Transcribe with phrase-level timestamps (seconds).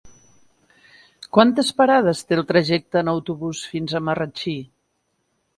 [1.37, 4.57] Quantes parades té el trajecte en autobús fins a Marratxí?